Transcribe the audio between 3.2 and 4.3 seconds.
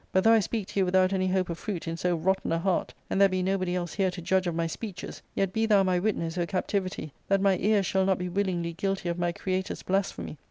there be nobody else here to